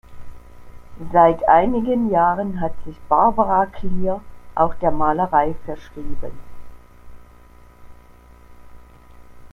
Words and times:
Seit 1.13 1.47
einigen 1.47 2.09
Jahren 2.09 2.59
hat 2.59 2.73
sich 2.85 2.97
Barbara 3.07 3.67
Clear 3.67 4.19
auch 4.55 4.73
der 4.81 4.89
Malerei 4.89 5.53
verschrieben. 5.63 6.31